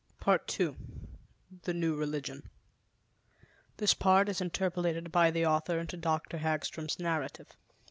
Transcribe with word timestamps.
PART 0.19 0.59
II 0.59 0.77
The 1.61 1.75
New 1.75 1.95
Religion 1.95 2.49
(This 3.77 3.93
part 3.93 4.29
is 4.29 4.41
interpolated 4.41 5.11
by 5.11 5.29
the 5.29 5.45
author 5.45 5.77
into 5.77 5.95
Dr. 5.95 6.39
Hagstrom's 6.39 6.97
narrative.) 6.97 7.55